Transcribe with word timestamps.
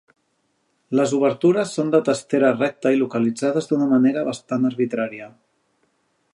Les 0.99 1.11
obertures 1.17 1.73
són 1.79 1.91
de 1.95 1.99
testera 2.07 2.49
recta 2.57 2.95
i 2.95 2.99
localitzades 3.03 3.71
d'una 3.73 3.91
manera 3.95 4.25
basant 4.31 4.69
arbitrària. 4.71 5.33